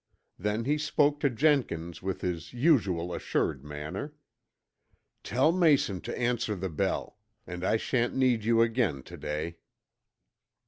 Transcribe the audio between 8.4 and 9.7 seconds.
you again to day."